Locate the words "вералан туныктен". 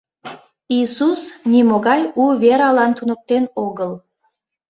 2.41-3.43